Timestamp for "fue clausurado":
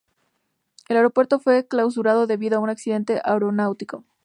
1.39-2.25